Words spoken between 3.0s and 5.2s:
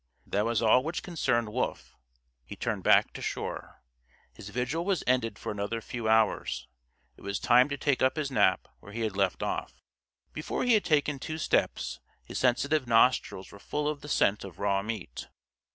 to shore. His vigil was